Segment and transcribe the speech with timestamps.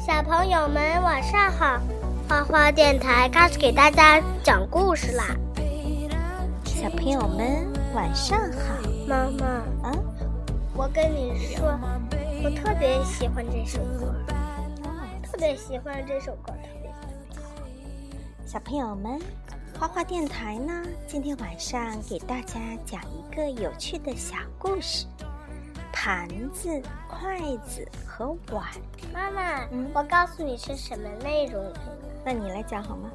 [0.00, 1.78] 小朋友们晚上好，
[2.26, 5.36] 花花电台开始给大家讲故事啦。
[6.64, 9.46] 小朋友们晚上好，妈妈，
[9.86, 9.92] 啊，
[10.74, 11.78] 我跟你说，
[12.42, 14.14] 我特别喜欢这首歌，
[15.22, 18.46] 特别喜欢这首歌，特别喜欢。
[18.46, 19.20] 小朋友们，
[19.78, 25.04] 花花电台呢，今天晚上给大家讲一个有趣的小故事：
[25.92, 26.70] 盘子、
[27.06, 27.86] 筷子
[28.20, 28.66] 和碗。
[29.14, 31.64] 妈妈，嗯我告诉你是什么内容？
[32.22, 33.10] 那你来讲好吗？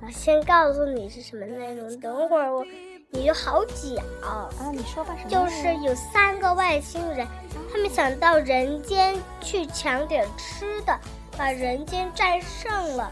[0.00, 2.64] 我 先告诉你是什么内容，等会儿我
[3.10, 4.04] 你就好讲。
[4.22, 7.26] 啊，你说吧，什么就是有三个外星人，
[7.72, 10.96] 他们想到人间去抢点吃的，
[11.36, 13.10] 把人间战胜了。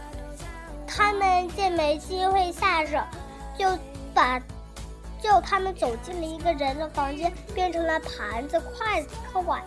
[0.87, 2.97] 他们见没机会下手，
[3.57, 3.77] 就
[4.13, 4.39] 把
[5.21, 9.61] 就他们走进了一个人的房间，变成了盘子、筷子和碗。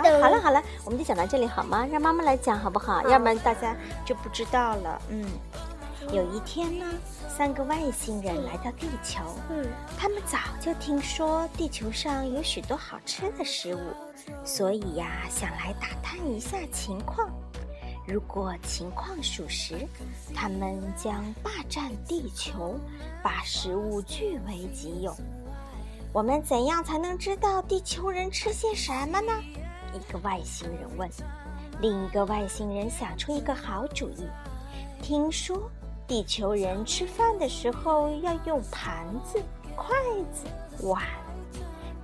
[0.00, 1.86] 啊，好了好了，我们就讲到这里好吗？
[1.90, 3.00] 让妈妈来讲好不好？
[3.00, 5.02] 好要不然大家就不知道了。
[5.08, 5.24] 嗯，
[6.12, 6.84] 有一天呢，
[7.28, 9.20] 三个外星人来到地球，
[9.50, 9.66] 嗯，
[9.98, 13.80] 他们早就听说地球上有许多好吃的食物，
[14.44, 17.28] 所以呀，想来打探一下情况。
[18.06, 19.86] 如果情况属实，
[20.34, 22.74] 他们将霸占地球，
[23.22, 25.14] 把食物据为己有。
[26.12, 29.32] 我们怎样才能知道地球人吃些什么呢？
[29.94, 31.08] 一个外星人问。
[31.80, 34.26] 另一个外星人想出一个好主意。
[35.02, 35.70] 听说
[36.06, 39.40] 地球人吃饭的时候要用盘子、
[39.74, 39.94] 筷
[40.32, 40.46] 子、
[40.86, 41.02] 碗。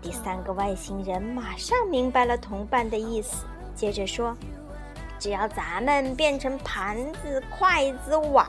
[0.00, 4.36] 第三个外星人马上明白了同伴的意思，接着说
[5.18, 8.48] ：“只要咱们变成盘子、筷子、碗，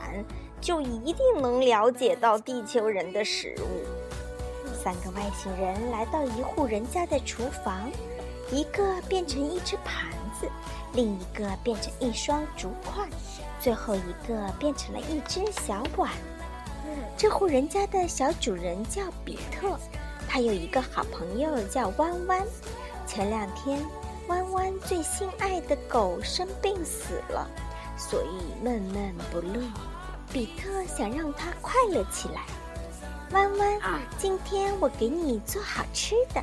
[0.60, 7.90] 就一定能了解到地球人的食物。”三个外星人来到一户人家的厨房，
[8.50, 10.48] 一个变成一只盘子，
[10.94, 13.06] 另一个变成一双竹筷，
[13.60, 16.10] 最后一个变成了一只小碗。
[17.16, 19.78] 这户人家的小主人叫比特，
[20.26, 22.42] 他有一个好朋友叫弯弯。
[23.06, 23.84] 前两天，
[24.28, 27.46] 弯弯最心爱的狗生病死了，
[27.96, 29.60] 所以闷闷不乐。
[30.32, 32.46] 比特想让它快乐起来。
[33.32, 36.42] 弯弯，今天我给你做好吃的。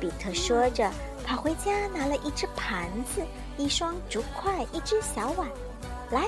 [0.00, 0.90] 比特说着，
[1.26, 3.20] 跑回家拿了一只盘子、
[3.58, 5.48] 一双竹筷、一只小碗。
[6.10, 6.26] 来，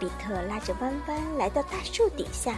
[0.00, 2.56] 比特拉着弯弯来到大树底下，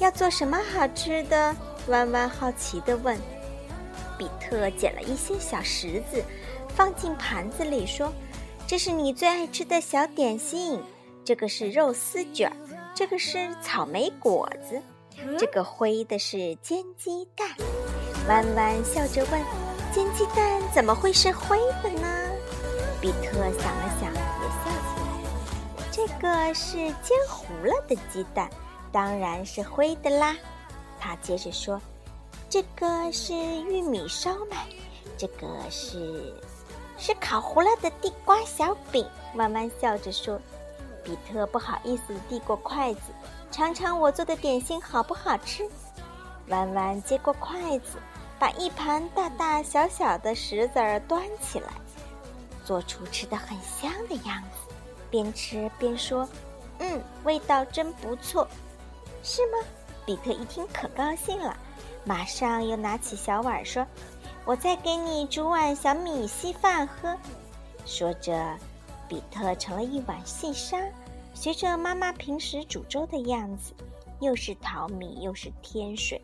[0.00, 1.54] 要做什么好吃的？
[1.86, 3.16] 弯弯好奇地问。
[4.18, 6.22] 比特捡了一些小石子，
[6.74, 8.12] 放进盘子里，说
[8.66, 10.80] ：“这是你最爱吃的小点心，
[11.24, 12.52] 这个是肉丝卷，
[12.94, 14.82] 这个是草莓果子。”
[15.38, 17.48] 这个灰的是煎鸡蛋，
[18.28, 19.40] 弯弯笑着问
[19.92, 22.08] ：“煎鸡蛋怎么会是灰的呢？”
[23.00, 25.10] 比特想了想，也笑起来。
[25.90, 28.48] 这个是煎糊了的鸡蛋，
[28.90, 30.34] 当然是灰的啦。
[30.98, 31.80] 他接着说
[32.48, 34.66] ：“这个是玉米烧麦，
[35.18, 36.32] 这个是
[36.96, 40.40] 是烤糊了的地瓜小饼。”弯弯笑着说。
[41.04, 43.00] 比特不好意思递过筷子。
[43.50, 45.68] 尝尝我做的点心好不好吃？
[46.46, 47.98] 弯弯接过筷子，
[48.42, 51.68] 把一盘大大小小的石子儿端起来，
[52.64, 54.74] 做出吃的很香的样子，
[55.08, 56.28] 边吃边说
[56.80, 58.48] ：“嗯，味道真不错，
[59.22, 59.58] 是吗？”
[60.04, 61.56] 比特一听可高兴了，
[62.04, 63.86] 马上又拿起小碗说
[64.44, 67.16] ：“我再给你煮碗小米稀饭喝。”
[67.86, 68.58] 说着，
[69.08, 70.76] 比特盛了一碗细沙。
[71.32, 73.72] 学着妈妈平时煮粥的样子，
[74.18, 76.20] 又是淘米又是添水。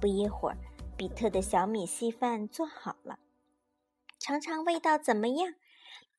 [0.00, 0.56] 不一会儿，
[1.00, 3.18] 比特的小米稀饭做好了，
[4.18, 5.54] 尝尝味道怎么样？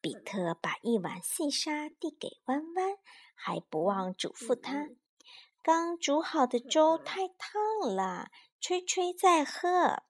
[0.01, 2.97] 比特把一碗细沙递给弯弯，
[3.35, 4.89] 还不忘嘱咐他
[5.61, 10.01] ：“刚煮好的粥太烫了，吹吹再喝。”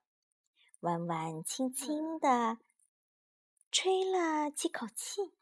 [0.80, 2.56] 弯弯轻轻地
[3.70, 5.34] 吹了几口气，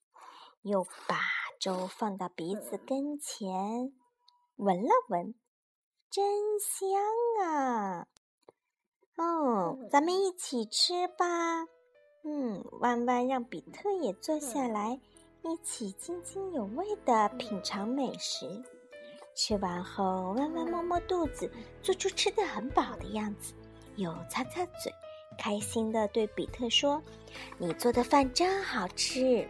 [0.62, 1.20] 又把。
[1.60, 3.92] 粥放到鼻子跟前，
[4.56, 5.36] 闻了闻，
[6.10, 6.98] 真香
[7.46, 8.08] 啊！
[9.20, 11.26] 哦，咱们一起吃吧。
[12.24, 14.98] 嗯，弯弯让比特也坐下来，
[15.42, 18.46] 一起津津有味地品尝美食。
[19.34, 21.50] 吃完后，弯弯摸摸肚子，
[21.82, 23.52] 做出吃的很饱的样子，
[23.96, 24.90] 又擦擦嘴，
[25.38, 27.02] 开心地对比特说
[27.58, 29.46] ：“你做的饭真好吃。”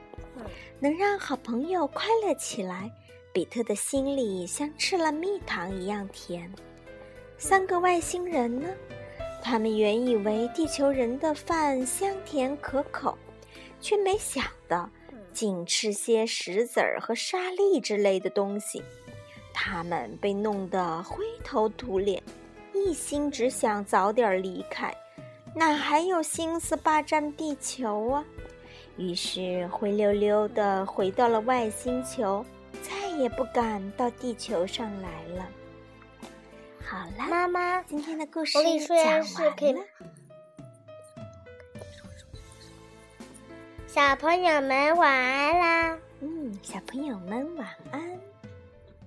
[0.81, 2.91] 能让好朋友快乐起来，
[3.33, 6.53] 比特的心里像吃了蜜糖一样甜。
[7.39, 8.69] 三个外星人呢？
[9.43, 13.17] 他们原以为地球人的饭香甜可口，
[13.81, 14.89] 却没想到
[15.33, 18.83] 净吃些石子儿和沙粒之类的东西。
[19.53, 22.23] 他们被弄得灰头土脸，
[22.73, 24.95] 一心只想早点离开，
[25.55, 28.25] 哪还有心思霸占地球啊？
[28.97, 32.45] 于是灰溜溜的回到了外星球，
[32.83, 35.49] 再也不敢到地球上来了。
[36.91, 39.81] 好啦，妈妈，今天的故事我跟你说件事，可以了。
[43.87, 45.99] 小朋友们晚安啦！
[46.21, 48.10] 嗯，小朋友们晚安。